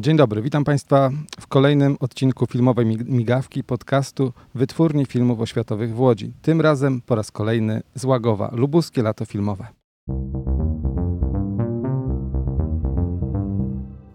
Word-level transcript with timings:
Dzień 0.00 0.16
dobry, 0.16 0.42
witam 0.42 0.64
Państwa 0.64 1.10
w 1.40 1.46
kolejnym 1.46 1.96
odcinku 2.00 2.46
filmowej 2.46 2.86
mig- 2.86 3.08
migawki 3.08 3.64
podcastu 3.64 4.32
Wytwórni 4.54 5.06
Filmów 5.06 5.40
Oświatowych 5.40 5.94
w 5.94 6.00
Łodzi. 6.00 6.32
Tym 6.42 6.60
razem 6.60 7.00
po 7.00 7.14
raz 7.14 7.30
kolejny 7.30 7.82
z 7.94 8.04
Łagowa, 8.04 8.50
lubuskie 8.52 9.02
lato 9.02 9.24
filmowe. 9.24 9.66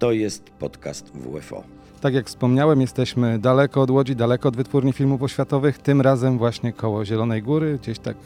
To 0.02 0.12
jest 0.12 0.50
podcast 0.50 1.12
WFO. 1.16 1.64
Tak 2.02 2.14
jak 2.14 2.28
wspomniałem, 2.28 2.82
jesteśmy 2.82 3.40
daleko 3.40 3.82
od 3.82 3.92
Łodzi, 3.92 4.16
daleko 4.16 4.50
od 4.50 4.56
Wytwórni 4.56 4.94
Filmów 4.94 5.24
Oświatowych, 5.24 5.78
tym 5.78 6.02
razem 6.02 6.38
właśnie 6.38 6.74
koło 6.74 7.06
Zielonej 7.06 7.44
Góry, 7.44 7.80
gdzieś 7.82 8.00
tak 8.00 8.18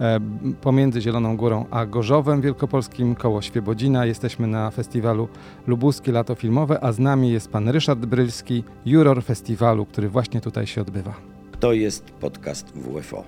e, 0.00 0.20
pomiędzy 0.60 1.00
Zieloną 1.00 1.36
Górą 1.36 1.64
a 1.70 1.86
Gorzowem 1.86 2.40
Wielkopolskim, 2.40 3.14
koło 3.14 3.42
Świebodzina. 3.42 4.06
Jesteśmy 4.06 4.46
na 4.46 4.70
festiwalu 4.70 5.28
Lubuskie 5.66 6.12
Lato 6.12 6.34
Filmowe, 6.34 6.84
a 6.84 6.92
z 6.92 6.98
nami 6.98 7.30
jest 7.30 7.50
pan 7.50 7.68
Ryszard 7.68 8.00
Brylski, 8.06 8.64
juror 8.86 9.22
festiwalu, 9.22 9.86
który 9.86 10.08
właśnie 10.08 10.40
tutaj 10.40 10.66
się 10.66 10.80
odbywa. 10.80 11.14
To 11.60 11.72
jest 11.72 12.04
podcast 12.04 12.72
WFO. 12.74 13.24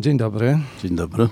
Dzień 0.00 0.16
dobry. 0.16 0.58
Dzień 0.82 0.96
dobry. 0.96 1.28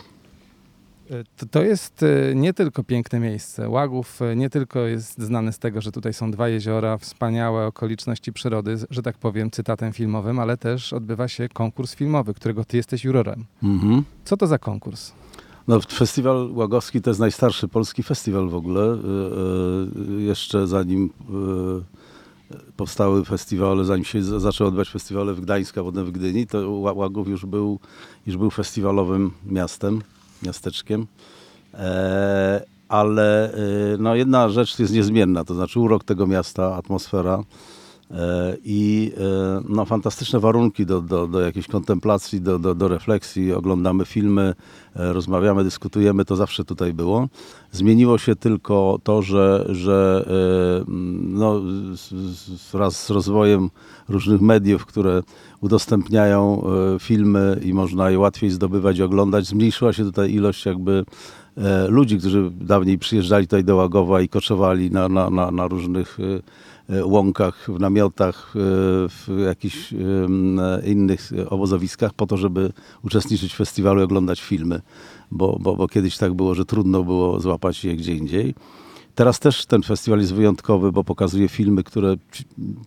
To, 1.37 1.47
to 1.47 1.63
jest 1.63 2.03
e, 2.03 2.35
nie 2.35 2.55
tylko 2.55 2.85
piękne 2.85 3.21
miejsce. 3.21 3.69
Łagów 3.69 4.23
e, 4.23 4.37
nie 4.37 4.51
tylko 4.51 4.81
jest 4.81 5.19
znany 5.23 5.53
z 5.53 5.59
tego, 5.59 5.81
że 5.81 5.93
tutaj 5.93 6.15
są 6.15 6.31
dwa 6.31 6.49
jeziora, 6.49 6.99
wspaniałe 6.99 7.67
okoliczności 7.67 8.33
przyrody, 8.33 8.77
że 8.91 9.03
tak 9.03 9.19
powiem, 9.19 9.51
cytatem 9.51 9.93
filmowym, 9.93 10.39
ale 10.39 10.57
też 10.57 10.93
odbywa 10.93 11.29
się 11.29 11.49
konkurs 11.49 11.95
filmowy, 11.95 12.35
którego 12.35 12.65
ty 12.65 12.77
jesteś 12.77 13.05
jurorem. 13.05 13.45
Mhm. 13.63 14.03
Co 14.25 14.37
to 14.37 14.47
za 14.47 14.59
konkurs? 14.59 15.13
No, 15.69 15.81
festiwal 15.81 16.51
Łagowski 16.53 17.01
to 17.01 17.11
jest 17.11 17.21
najstarszy 17.21 17.69
polski 17.69 18.03
festiwal 18.03 18.49
w 18.49 18.55
ogóle. 18.55 18.99
E, 20.19 20.23
jeszcze 20.23 20.67
zanim 20.67 21.11
powstały 22.77 23.25
festiwale, 23.25 23.85
zanim 23.85 24.05
się 24.05 24.23
zaczęły 24.23 24.69
odbywać 24.69 24.91
festiwale 24.91 25.35
w 25.35 25.41
Gdańsku, 25.41 25.81
a 25.81 25.83
potem 25.83 26.05
w 26.05 26.11
Gdyni, 26.11 26.47
to 26.47 26.59
Ła- 26.59 26.97
Łagów 26.97 27.29
już 27.29 27.47
był, 27.47 27.79
już 28.27 28.37
był 28.37 28.51
festiwalowym 28.51 29.31
miastem, 29.47 30.03
miasteczkiem. 30.43 31.07
E, 31.75 32.63
ale 32.89 33.53
e, 33.53 33.57
no, 33.99 34.15
jedna 34.15 34.49
rzecz 34.49 34.79
jest 34.79 34.93
niezmienna, 34.93 35.45
to 35.45 35.55
znaczy 35.55 35.81
urok 35.81 36.05
tego 36.05 36.27
miasta, 36.27 36.75
atmosfera 36.77 37.43
i 38.65 39.13
e, 39.17 39.63
no, 39.69 39.85
fantastyczne 39.85 40.41
warunki 40.41 40.87
do, 40.87 41.01
do, 41.01 41.27
do 41.27 41.41
jakiejś 41.41 41.67
kontemplacji, 41.67 42.41
do, 42.41 42.59
do, 42.59 42.75
do 42.75 42.89
refleksji. 42.89 43.53
Oglądamy 43.53 44.05
filmy, 44.05 44.55
e, 44.97 45.13
rozmawiamy, 45.13 45.65
dyskutujemy, 45.65 46.25
to 46.25 46.37
zawsze 46.37 46.65
tutaj 46.65 46.93
było. 46.93 47.29
Zmieniło 47.71 48.19
się 48.19 48.37
tylko 48.37 48.99
to, 49.03 49.23
że, 49.23 49.67
że 49.69 50.25
e, 50.81 50.85
no, 51.21 51.61
wraz 52.73 53.07
z 53.07 53.11
rozwojem 53.11 53.71
różnych 54.09 54.41
mediów, 54.41 54.87
które 54.87 55.23
udostępniają 55.61 56.63
e, 56.65 56.99
filmy 56.99 57.61
i 57.65 57.75
można 57.75 58.11
je 58.11 58.19
łatwiej 58.19 58.51
zdobywać 58.51 59.01
oglądać, 59.01 59.47
zmniejszyła 59.47 59.93
się 59.93 60.05
tutaj 60.05 60.33
ilość 60.33 60.67
jakby 60.67 60.93
e, 60.93 61.05
ludzi, 61.89 62.19
którzy 62.19 62.51
dawniej 62.51 62.99
przyjeżdżali 62.99 63.47
tutaj 63.47 63.65
do 63.65 63.77
Łagowa 63.77 64.21
i 64.21 64.29
koczowali 64.29 64.91
na, 64.91 65.09
na, 65.09 65.31
na, 65.31 65.51
na 65.51 65.69
różnych 65.69 66.19
e, 66.89 66.97
e, 66.97 67.05
łąkach, 67.05 67.69
w 67.69 67.81
namiotach, 67.81 68.55
e, 68.57 68.59
w 69.09 69.43
jakichś 69.47 69.93
e, 69.93 69.97
innych 70.85 71.31
obozowiskach 71.51 72.15
po 72.15 72.27
to, 72.27 72.37
żeby 72.37 72.73
uczestniczyć 73.05 73.53
w 73.53 73.57
festiwalu 73.57 74.01
i 74.01 74.05
oglądać 74.05 74.43
filmy, 74.43 74.81
bo, 75.31 75.59
bo, 75.61 75.77
bo 75.77 75.89
kiedyś 75.89 76.19
tak 76.19 76.35
było, 76.35 76.55
że 76.55 76.65
trudno 76.65 77.05
było 77.05 77.41
złapać 77.41 77.85
je 77.85 77.97
gdzie 77.97 78.15
indziej. 78.15 78.55
Teraz 79.15 79.41
też 79.41 79.67
ten 79.67 79.83
festiwal 79.83 80.21
jest 80.21 80.35
wyjątkowy, 80.35 80.93
bo 80.93 81.05
pokazuje 81.05 81.49
filmy, 81.49 81.85
które 81.85 82.17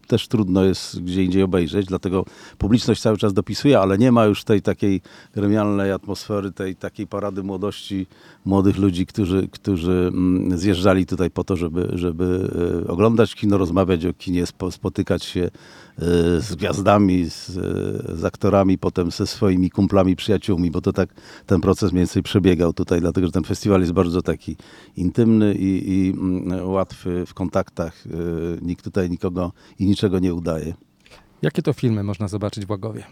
też 0.08 0.28
trudno 0.28 0.64
jest 0.64 1.04
gdzie 1.04 1.24
indziej 1.24 1.44
obejrzeć, 1.44 1.86
dlatego 1.88 2.26
publiczność 2.58 3.02
cały 3.02 3.18
czas 3.18 3.34
dopisuje, 3.34 3.80
ale 3.80 3.98
nie 3.98 4.12
ma 4.12 4.26
już 4.26 4.44
tej 4.44 4.62
takiej 4.62 5.02
gremialnej 5.36 5.92
atmosfery, 5.92 6.52
tej 6.52 6.76
takiej 6.76 7.08
parady 7.08 7.44
młodości 7.44 8.08
młodych 8.46 8.78
ludzi, 8.78 9.06
którzy, 9.06 9.48
którzy 9.52 10.12
mm, 10.14 10.58
zjeżdżali 10.58 11.06
tutaj 11.06 11.32
po 11.32 11.44
to, 11.44 11.56
żeby, 11.56 11.92
żeby 11.94 12.50
e, 12.84 12.88
oglądać 12.88 13.36
kino, 13.36 13.58
rozmawiać 13.58 14.06
o 14.06 14.14
kinie, 14.14 14.46
spo, 14.46 14.72
spotykać 14.72 15.24
się 15.24 15.42
e, 15.42 15.52
z 16.42 16.56
gwiazdami, 16.56 17.26
z, 17.26 17.52
z 18.20 18.26
aktorami, 18.26 18.78
potem 18.78 19.12
ze 19.12 19.28
swoimi 19.28 19.70
kumplami, 19.70 20.16
przyjaciółmi, 20.16 20.72
bo 20.72 20.82
to 20.82 20.94
tak 20.94 21.10
ten 21.46 21.62
proces 21.62 21.92
mniej 21.92 22.02
więcej 22.02 22.24
przebiegał 22.24 22.74
tutaj, 22.74 23.02
dlatego 23.02 23.28
że 23.28 23.34
ten 23.34 23.44
festiwal 23.44 23.82
jest 23.82 23.94
bardzo 23.94 24.22
taki 24.22 24.56
intymny 24.98 25.56
i, 25.56 25.92
i 25.92 26.15
mm, 26.20 26.70
łatwy 26.70 27.26
w 27.26 27.34
kontaktach. 27.34 28.04
E, 28.08 28.10
Nikt 28.62 28.84
tutaj 28.84 29.10
nikogo 29.10 29.52
i 29.80 29.86
niczego 29.86 30.20
nie 30.20 30.34
udaje. 30.34 30.74
Jakie 31.42 31.62
to 31.62 31.74
filmy 31.74 32.04
można 32.04 32.28
zobaczyć 32.28 32.66
w 32.66 32.70
Łagowie? 32.70 33.04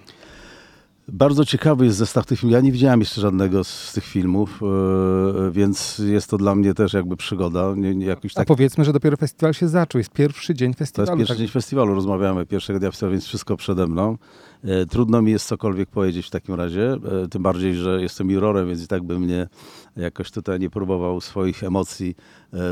Bardzo 1.07 1.45
ciekawy 1.45 1.85
jest 1.85 1.97
zestaw 1.97 2.25
tych 2.25 2.39
filmów. 2.39 2.53
Ja 2.53 2.61
nie 2.61 2.71
widziałem 2.71 2.99
jeszcze 2.99 3.21
żadnego 3.21 3.63
z 3.63 3.93
tych 3.93 4.03
filmów, 4.03 4.61
e, 4.63 5.51
więc 5.51 5.99
jest 6.05 6.29
to 6.29 6.37
dla 6.37 6.55
mnie 6.55 6.73
też 6.73 6.93
jakby 6.93 7.17
przygoda. 7.17 7.73
Nie, 7.75 7.95
nie, 7.95 8.05
jakoś 8.05 8.31
A 8.31 8.35
tak, 8.35 8.47
powiedzmy, 8.47 8.85
że 8.85 8.93
dopiero 8.93 9.17
festiwal 9.17 9.53
się 9.53 9.67
zaczął, 9.67 9.99
jest 9.99 10.11
pierwszy 10.11 10.53
dzień 10.53 10.73
to 10.73 10.83
jest 10.83 10.95
festiwalu. 10.95 11.17
pierwszy 11.17 11.33
tak- 11.33 11.37
dzień 11.39 11.47
festiwalu, 11.47 11.95
rozmawiamy 11.95 12.45
pierwszego 12.45 12.79
dnia 12.79 12.91
festiwalu, 12.91 13.11
więc 13.11 13.25
wszystko 13.25 13.57
przede 13.57 13.87
mną. 13.87 14.17
E, 14.63 14.85
Trudno 14.85 15.21
mi 15.21 15.31
jest 15.31 15.47
cokolwiek 15.47 15.89
powiedzieć 15.89 16.27
w 16.27 16.29
takim 16.29 16.55
razie, 16.55 16.91
e, 17.23 17.27
tym 17.27 17.43
bardziej, 17.43 17.75
że 17.75 18.01
jestem 18.01 18.31
jurorem, 18.31 18.67
więc 18.67 18.83
i 18.83 18.87
tak 18.87 19.03
bym 19.03 19.21
mnie 19.21 19.47
jakoś 19.95 20.31
tutaj 20.31 20.59
nie 20.59 20.69
próbował 20.69 21.21
swoich 21.21 21.63
emocji 21.63 22.15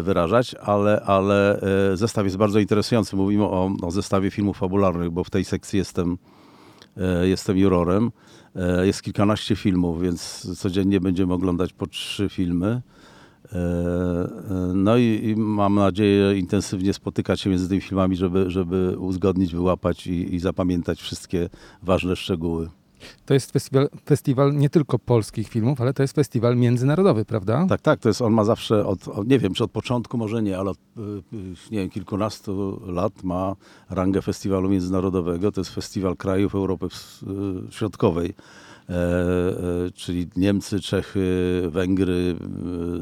wyrażać, 0.03 0.55
ale, 0.55 1.01
ale 1.05 1.61
zestaw 1.93 2.23
jest 2.25 2.37
bardzo 2.37 2.59
interesujący. 2.59 3.15
Mówimy 3.15 3.43
o, 3.43 3.71
o 3.81 3.91
zestawie 3.91 4.31
filmów 4.31 4.57
fabularnych, 4.57 5.09
bo 5.09 5.23
w 5.23 5.29
tej 5.29 5.45
sekcji 5.45 5.79
jestem 5.79 6.17
Jestem 7.21 7.57
jurorem. 7.57 8.11
E, 8.55 8.87
Jest 8.87 9.01
kilkanaście 9.01 9.55
filmów, 9.55 10.01
więc 10.01 10.47
codziennie 10.59 10.99
będziemy 10.99 11.33
oglądać 11.33 11.73
po 11.73 11.87
trzy 11.87 12.29
filmy. 12.29 12.81
E, 13.53 13.57
e, 13.57 14.71
No 14.73 14.97
i, 14.97 15.21
i 15.23 15.35
mam 15.35 15.75
nadzieję 15.75 16.39
intensywnie 16.39 16.93
spotykać 16.93 17.41
się 17.41 17.49
między 17.49 17.69
tymi 17.69 17.81
filmami, 17.81 18.15
żeby, 18.15 18.49
żeby 18.49 18.95
uzgodnić, 18.99 19.53
wyłapać 19.53 20.07
i, 20.07 20.35
i 20.35 20.39
zapamiętać 20.39 21.01
wszystkie 21.01 21.49
ważne 21.83 22.15
szczegóły. 22.15 22.69
To 23.25 23.33
jest 23.33 23.51
festiwal, 23.51 23.89
festiwal 24.05 24.55
nie 24.55 24.69
tylko 24.69 24.99
polskich 24.99 25.47
filmów, 25.47 25.81
ale 25.81 25.93
to 25.93 26.03
jest 26.03 26.15
festiwal 26.15 26.55
międzynarodowy, 26.55 27.25
prawda? 27.25 27.65
Tak, 27.69 27.81
tak, 27.81 27.99
to 27.99 28.09
jest, 28.09 28.21
on 28.21 28.33
ma 28.33 28.43
zawsze, 28.43 28.85
od, 28.85 29.27
nie 29.27 29.39
wiem 29.39 29.53
czy 29.53 29.63
od 29.63 29.71
początku, 29.71 30.17
może 30.17 30.43
nie, 30.43 30.57
ale 30.57 30.69
od 30.69 30.77
y, 30.77 31.01
nie 31.71 31.79
wiem, 31.79 31.89
kilkunastu 31.89 32.81
lat 32.85 33.23
ma 33.23 33.55
rangę 33.89 34.21
festiwalu 34.21 34.69
międzynarodowego. 34.69 35.51
To 35.51 35.61
jest 35.61 35.71
festiwal 35.71 36.15
krajów 36.15 36.55
Europy 36.55 36.85
y, 36.85 37.71
Środkowej, 37.71 38.33
czyli 39.95 40.27
Niemcy, 40.35 40.79
Czechy, 40.79 41.21
Węgry, 41.69 42.35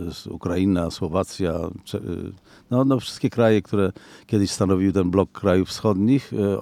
s- 0.10 0.28
Ukraina, 0.28 0.92
Słowacja, 0.92 1.60
no, 2.72 2.86
no 2.86 3.00
wszystkie 3.00 3.30
kraje, 3.30 3.62
które 3.62 3.92
kiedyś 4.28 4.52
stanowiły 4.52 4.94
ten 4.94 5.12
blok 5.12 5.32
krajów 5.32 5.70
wschodnich, 5.70 6.32
e, 6.34 6.60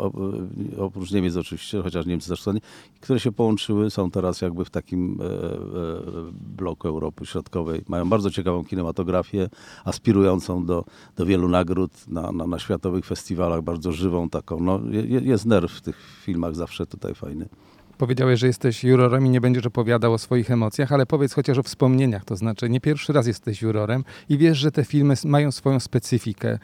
oprócz 0.77 1.11
Niemiec 1.11 1.35
oczywiście, 1.35 1.81
chociaż 1.81 2.05
Niemcy 2.05 2.29
też 2.29 2.39
wschodnie, 2.39 2.61
które 3.01 3.19
się 3.19 3.31
połączyły, 3.31 3.89
są 3.89 4.11
teraz 4.11 4.41
jakby 4.41 4.65
w 4.65 4.69
takim 4.69 5.19
e, 5.21 5.25
e, 5.25 5.29
bloku 6.57 6.87
Europy 6.87 7.25
Środkowej. 7.25 7.81
Mają 7.87 8.09
bardzo 8.09 8.31
ciekawą 8.31 8.65
kinematografię, 8.65 9.49
aspirującą 9.85 10.65
do, 10.65 10.85
do 11.15 11.25
wielu 11.25 11.47
nagród 11.49 11.91
na, 12.07 12.31
na, 12.31 12.47
na 12.47 12.59
światowych 12.59 13.05
festiwalach, 13.05 13.61
bardzo 13.61 13.91
żywą 13.91 14.29
taką. 14.29 14.59
No, 14.59 14.79
je, 14.91 15.01
je- 15.01 15.21
jest 15.21 15.45
nerw 15.45 15.71
w 15.71 15.81
tych 15.81 15.97
filmach 16.23 16.55
zawsze 16.55 16.85
tutaj 16.85 17.15
fajny. 17.15 17.49
Powiedziałeś, 17.97 18.39
że 18.39 18.47
jesteś 18.47 18.83
jurorem 18.83 19.25
i 19.25 19.29
nie 19.29 19.41
będziesz 19.41 19.65
opowiadał 19.65 20.13
o 20.13 20.17
swoich 20.17 20.51
emocjach, 20.51 20.91
ale 20.91 21.05
powiedz 21.05 21.33
chociaż 21.33 21.57
o 21.57 21.63
wspomnieniach. 21.63 22.25
To 22.25 22.35
znaczy, 22.35 22.69
nie 22.69 22.81
pierwszy 22.81 23.13
raz 23.13 23.27
jesteś 23.27 23.61
jurorem 23.61 24.03
i 24.29 24.37
wiesz, 24.37 24.57
że 24.57 24.71
te 24.71 24.85
filmy 24.85 25.13
mają 25.25 25.51
swoją 25.51 25.79
specyfikę. 25.79 26.59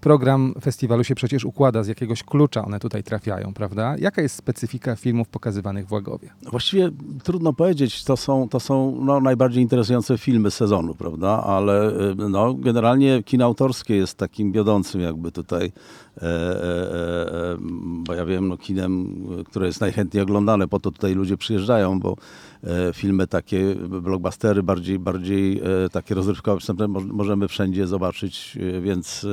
Program 0.00 0.54
festiwalu 0.60 1.04
się 1.04 1.14
przecież 1.14 1.44
układa 1.44 1.82
z 1.82 1.88
jakiegoś 1.88 2.22
klucza, 2.22 2.64
one 2.64 2.80
tutaj 2.80 3.02
trafiają, 3.02 3.54
prawda? 3.54 3.94
Jaka 3.98 4.22
jest 4.22 4.36
specyfika 4.36 4.96
filmów 4.96 5.28
pokazywanych 5.28 5.86
w 5.86 5.92
Łagowie? 5.92 6.30
Właściwie 6.50 6.90
trudno 7.22 7.52
powiedzieć, 7.52 8.04
to 8.04 8.16
są, 8.16 8.48
to 8.48 8.60
są 8.60 8.98
no, 9.00 9.20
najbardziej 9.20 9.62
interesujące 9.62 10.18
filmy 10.18 10.50
sezonu, 10.50 10.94
prawda? 10.94 11.42
Ale 11.46 11.90
y, 12.10 12.14
no, 12.28 12.54
generalnie 12.54 13.22
kino 13.22 13.44
autorskie 13.44 13.96
jest 13.96 14.18
takim 14.18 14.52
wiodącym 14.52 15.00
jakby 15.00 15.32
tutaj, 15.32 15.72
e, 16.16 16.22
e, 16.22 16.26
e, 16.26 17.52
e, 17.52 17.56
bo 18.04 18.14
ja 18.14 18.24
wiem, 18.24 18.48
no, 18.48 18.56
kinem, 18.56 19.14
które 19.46 19.66
jest 19.66 19.80
najchętniej 19.80 20.22
oglądane, 20.22 20.68
po 20.68 20.80
to 20.80 20.90
tutaj 20.90 21.14
ludzie 21.14 21.36
przyjeżdżają, 21.36 22.00
bo 22.00 22.16
e, 22.64 22.92
filmy 22.92 23.26
takie, 23.26 23.74
blockbustery, 23.74 24.62
bardziej, 24.62 24.98
bardziej 24.98 25.60
e, 25.60 25.88
takie 25.92 26.14
rozrywkowe, 26.14 26.88
możemy 27.06 27.48
wszędzie 27.48 27.86
zobaczyć, 27.86 28.58
więc 28.82 29.26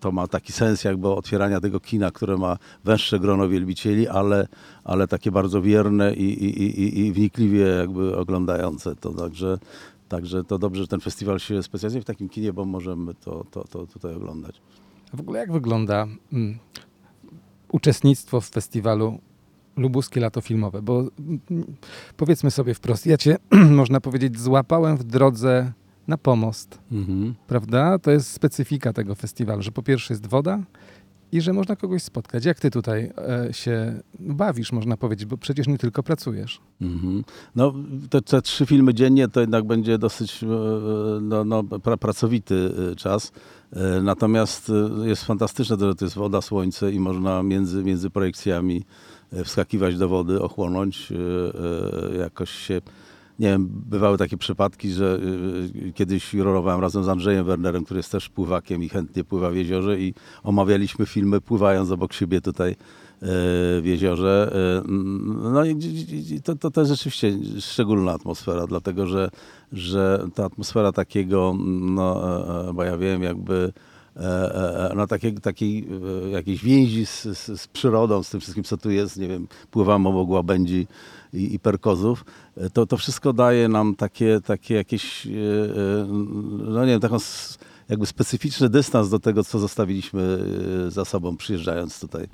to 0.00 0.12
ma 0.12 0.26
taki 0.26 0.52
sens 0.52 0.84
jakby 0.84 1.08
otwierania 1.08 1.60
tego 1.60 1.80
kina, 1.80 2.10
które 2.10 2.36
ma 2.36 2.56
węższe 2.84 3.18
grono 3.18 3.48
wielbicieli, 3.48 4.08
ale, 4.08 4.48
ale 4.84 5.08
takie 5.08 5.30
bardzo 5.30 5.62
wierne 5.62 6.14
i, 6.14 6.44
i, 6.44 6.62
i, 6.62 7.00
i 7.00 7.12
wnikliwie 7.12 7.66
jakby 7.66 8.16
oglądające 8.16 8.96
to. 8.96 9.12
Także, 9.12 9.58
także 10.08 10.44
to 10.44 10.58
dobrze, 10.58 10.82
że 10.82 10.88
ten 10.88 11.00
festiwal 11.00 11.38
się 11.38 11.62
specjalizuje 11.62 12.02
w 12.02 12.04
takim 12.04 12.28
kinie, 12.28 12.52
bo 12.52 12.64
możemy 12.64 13.14
to, 13.14 13.44
to, 13.50 13.64
to 13.64 13.86
tutaj 13.86 14.14
oglądać. 14.14 14.60
W 15.14 15.20
ogóle 15.20 15.38
jak 15.38 15.52
wygląda 15.52 16.06
mm, 16.32 16.58
uczestnictwo 17.72 18.40
w 18.40 18.48
festiwalu 18.48 19.18
Lubuskie 19.76 20.20
Lato 20.20 20.40
Filmowe? 20.40 20.82
Bo 20.82 21.00
mm, 21.00 21.40
powiedzmy 22.16 22.50
sobie 22.50 22.74
wprost, 22.74 23.06
ja 23.06 23.16
cię, 23.16 23.36
można 23.80 24.00
powiedzieć, 24.00 24.40
złapałem 24.40 24.96
w 24.96 25.04
drodze 25.04 25.72
na 26.10 26.18
pomost, 26.18 26.78
Mhm. 26.92 27.34
prawda? 27.46 27.98
To 27.98 28.10
jest 28.10 28.32
specyfika 28.32 28.92
tego 28.92 29.14
festiwalu, 29.14 29.62
że 29.62 29.72
po 29.72 29.82
pierwsze 29.82 30.14
jest 30.14 30.26
woda 30.26 30.58
i 31.32 31.40
że 31.40 31.52
można 31.52 31.76
kogoś 31.76 32.02
spotkać. 32.02 32.44
Jak 32.44 32.60
ty 32.60 32.70
tutaj 32.70 33.10
e, 33.48 33.52
się 33.52 34.00
bawisz, 34.20 34.72
można 34.72 34.96
powiedzieć, 34.96 35.26
bo 35.26 35.36
przecież 35.36 35.66
nie 35.66 35.78
tylko 35.78 36.02
pracujesz. 36.02 36.60
Mhm. 36.80 37.24
No, 37.56 37.74
te, 38.10 38.22
te 38.22 38.42
trzy 38.42 38.66
filmy 38.66 38.94
dziennie 38.94 39.28
to 39.28 39.40
jednak 39.40 39.64
będzie 39.66 39.98
dosyć 39.98 40.42
e, 40.44 40.46
no, 41.20 41.44
no, 41.44 41.64
pra, 41.64 41.96
pracowity 41.96 42.72
e, 42.92 42.96
czas. 42.96 43.32
E, 43.72 44.02
Natomiast 44.02 44.70
e, 45.02 45.08
jest 45.08 45.24
fantastyczne 45.24 45.76
to, 45.76 45.86
że 45.88 45.94
to 45.94 46.04
jest 46.04 46.16
woda, 46.16 46.40
słońce 46.40 46.92
i 46.92 47.00
można 47.00 47.42
między, 47.42 47.82
między 47.84 48.10
projekcjami 48.10 48.84
e, 49.32 49.44
wskakiwać 49.44 49.96
do 49.98 50.08
wody, 50.08 50.42
ochłonąć, 50.42 51.12
e, 51.12 51.16
e, 52.14 52.16
jakoś 52.18 52.50
się... 52.50 52.80
Nie 53.40 53.48
wiem, 53.48 53.68
bywały 53.70 54.18
takie 54.18 54.36
przypadki, 54.36 54.90
że 54.90 55.20
e, 55.88 55.92
kiedyś 55.92 56.34
jurorowałem 56.34 56.80
razem 56.80 57.04
z 57.04 57.08
Andrzejem 57.08 57.46
Wernerem, 57.46 57.84
który 57.84 57.98
jest 57.98 58.12
też 58.12 58.28
pływakiem 58.28 58.82
i 58.82 58.88
chętnie 58.88 59.24
pływa 59.24 59.50
w 59.50 59.56
jeziorze 59.56 60.00
i 60.00 60.14
omawialiśmy 60.42 61.06
filmy 61.06 61.40
pływając 61.40 61.90
obok 61.90 62.12
siebie 62.12 62.40
tutaj 62.40 62.70
e, 62.70 62.76
w 63.80 63.82
jeziorze. 63.84 64.52
No 65.52 65.64
i 65.64 65.76
to, 66.44 66.56
to, 66.56 66.70
to 66.70 66.80
jest 66.80 66.92
rzeczywiście 66.92 67.32
szczególna 67.60 68.12
atmosfera, 68.12 68.66
dlatego 68.66 69.06
że, 69.06 69.30
że 69.72 70.26
ta 70.34 70.44
atmosfera 70.44 70.92
takiego, 70.92 71.54
no, 71.80 72.38
e, 72.64 72.68
e, 72.68 72.72
bo 72.72 72.84
ja 72.84 72.98
wiem, 72.98 73.22
jakby 73.22 73.72
no, 74.96 75.06
takiej, 75.06 75.34
takiej 75.34 75.88
e, 76.26 76.30
jakiejś 76.30 76.64
więzi 76.64 77.06
z, 77.06 77.22
z, 77.22 77.60
z 77.60 77.68
przyrodą, 77.68 78.22
z 78.22 78.30
tym 78.30 78.40
wszystkim, 78.40 78.64
co 78.64 78.76
tu 78.76 78.90
jest, 78.90 79.16
nie 79.16 79.28
wiem, 79.28 79.48
pływam 79.70 80.06
obok 80.06 80.28
łabędzi 80.28 80.86
i, 81.32 81.54
i 81.54 81.58
perkozów, 81.58 82.24
e, 82.56 82.70
to, 82.70 82.86
to 82.86 82.96
wszystko 82.96 83.32
daje 83.32 83.68
nam 83.68 83.94
takie, 83.94 84.40
takie 84.44 84.74
jakieś, 84.74 85.26
e, 85.26 85.30
e, 85.30 86.06
no 86.64 86.84
nie 86.84 86.92
wiem, 86.92 87.00
taką 87.00 87.16
jakby 87.88 88.06
specyficzny 88.06 88.68
dystans 88.68 89.08
do 89.08 89.18
tego, 89.18 89.44
co 89.44 89.58
zostawiliśmy 89.58 90.38
e, 90.86 90.90
za 90.90 91.04
sobą 91.04 91.36
przyjeżdżając 91.36 92.00
tutaj. 92.00 92.28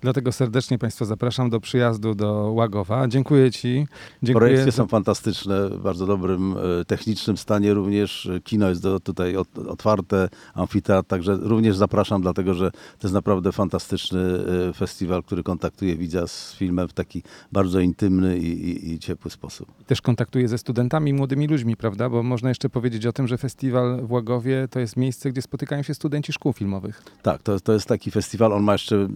Dlatego 0.00 0.32
serdecznie 0.32 0.78
Państwa 0.78 1.04
zapraszam 1.04 1.50
do 1.50 1.60
przyjazdu 1.60 2.14
do 2.14 2.32
Łagowa. 2.32 3.08
Dziękuję 3.08 3.50
Ci. 3.50 3.86
Dziękuję. 4.22 4.72
Są 4.72 4.86
fantastyczne, 4.86 5.68
w 5.68 5.78
bardzo 5.82 6.06
dobrym 6.06 6.54
e, 6.80 6.84
technicznym 6.84 7.36
stanie 7.36 7.74
również. 7.74 8.30
Kino 8.44 8.68
jest 8.68 8.82
do, 8.82 9.00
tutaj 9.00 9.36
ot- 9.36 9.68
otwarte, 9.68 10.28
amfiteatr, 10.54 11.08
także 11.08 11.36
również 11.40 11.76
zapraszam, 11.76 12.22
dlatego 12.22 12.54
że 12.54 12.70
to 12.70 13.06
jest 13.06 13.14
naprawdę 13.14 13.52
fantastyczny 13.52 14.20
e, 14.68 14.72
festiwal, 14.72 15.22
który 15.22 15.42
kontaktuje 15.42 15.96
widza 15.96 16.26
z 16.26 16.54
filmem 16.54 16.88
w 16.88 16.92
taki 16.92 17.22
bardzo 17.52 17.80
intymny 17.80 18.38
i, 18.38 18.68
i, 18.68 18.92
i 18.92 18.98
ciepły 18.98 19.30
sposób. 19.30 19.68
Też 19.86 20.00
kontaktuję 20.02 20.48
ze 20.48 20.58
studentami, 20.58 21.12
młodymi 21.14 21.46
ludźmi, 21.46 21.76
prawda? 21.76 22.08
Bo 22.10 22.22
można 22.22 22.48
jeszcze 22.48 22.68
powiedzieć 22.68 23.06
o 23.06 23.12
tym, 23.12 23.28
że 23.28 23.38
festiwal 23.38 24.00
w 24.02 24.12
Łagowie 24.12 24.68
to 24.70 24.80
jest 24.80 24.96
miejsce, 24.96 25.32
gdzie 25.32 25.42
spotykają 25.42 25.82
się 25.82 25.94
studenci 25.94 26.32
szkół 26.32 26.52
filmowych. 26.52 27.02
Tak, 27.22 27.42
to, 27.42 27.60
to 27.60 27.72
jest 27.72 27.86
taki 27.86 28.10
festiwal, 28.10 28.52
on 28.52 28.62
ma 28.62 28.72
jeszcze 28.72 28.96
y, 28.96 29.08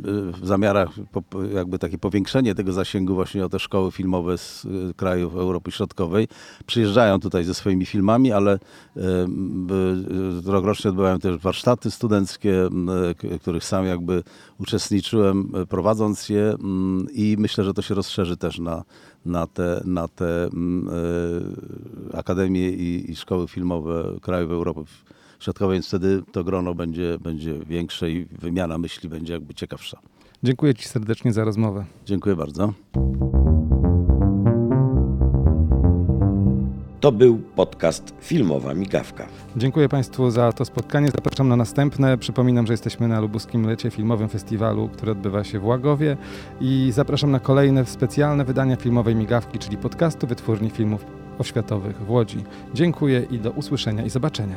jakby 1.54 1.78
takie 1.78 1.98
powiększenie 1.98 2.54
tego 2.54 2.72
zasięgu 2.72 3.14
właśnie 3.14 3.44
o 3.44 3.48
te 3.48 3.58
szkoły 3.58 3.92
filmowe 3.92 4.38
z 4.38 4.64
y, 4.64 4.94
krajów 4.96 5.36
Europy 5.36 5.70
Środkowej. 5.70 6.28
Przyjeżdżają 6.66 7.20
tutaj 7.20 7.44
ze 7.44 7.54
swoimi 7.54 7.86
filmami, 7.86 8.32
ale 8.32 8.54
y, 8.54 9.00
y, 10.48 10.50
rokrocznie 10.52 10.90
odbywają 10.90 11.18
też 11.18 11.36
warsztaty 11.36 11.90
studenckie, 11.90 12.68
których 13.40 13.64
sam 13.64 13.86
jakby 13.86 14.22
uczestniczyłem 14.58 15.52
prowadząc 15.68 16.28
je 16.28 16.42
mm, 16.42 17.06
i 17.12 17.36
myślę, 17.38 17.64
że 17.64 17.74
to 17.74 17.82
się 17.82 17.94
rozszerzy 17.94 18.36
też 18.36 18.58
na, 18.58 18.84
na 19.26 19.46
te, 19.46 19.80
na 19.84 20.08
te 20.08 20.48
akademie 22.12 22.70
i, 22.70 23.10
i 23.10 23.16
szkoły 23.16 23.48
filmowe 23.48 24.04
krajów 24.22 24.50
Europy 24.50 24.84
Środkowej, 25.40 25.76
więc 25.76 25.86
wtedy 25.88 26.22
to 26.32 26.44
grono 26.44 26.74
będzie, 26.74 27.18
będzie 27.18 27.58
większe 27.58 28.10
i 28.10 28.24
wymiana 28.24 28.78
myśli 28.78 29.08
będzie 29.08 29.32
jakby 29.32 29.54
ciekawsza. 29.54 29.98
Dziękuję 30.44 30.74
Ci 30.74 30.88
serdecznie 30.88 31.32
za 31.32 31.44
rozmowę. 31.44 31.84
Dziękuję 32.04 32.36
bardzo. 32.36 32.72
To 37.00 37.12
był 37.12 37.38
podcast 37.38 38.14
Filmowa 38.20 38.74
Migawka. 38.74 39.26
Dziękuję 39.56 39.88
Państwu 39.88 40.30
za 40.30 40.52
to 40.52 40.64
spotkanie. 40.64 41.10
Zapraszam 41.10 41.48
na 41.48 41.56
następne. 41.56 42.18
Przypominam, 42.18 42.66
że 42.66 42.72
jesteśmy 42.72 43.08
na 43.08 43.20
Lubuskim 43.20 43.66
Lecie 43.66 43.90
Filmowym 43.90 44.28
Festiwalu, 44.28 44.88
który 44.88 45.12
odbywa 45.12 45.44
się 45.44 45.60
w 45.60 45.64
Łagowie 45.64 46.16
i 46.60 46.90
zapraszam 46.92 47.30
na 47.30 47.40
kolejne 47.40 47.86
specjalne 47.86 48.44
wydania 48.44 48.76
filmowej 48.76 49.14
migawki, 49.14 49.58
czyli 49.58 49.76
podcastu 49.76 50.26
Wytwórni 50.26 50.70
Filmów 50.70 51.06
Oświatowych 51.38 51.96
w 51.96 52.10
Łodzi. 52.10 52.44
Dziękuję 52.74 53.26
i 53.30 53.38
do 53.38 53.50
usłyszenia 53.50 54.04
i 54.04 54.10
zobaczenia. 54.10 54.56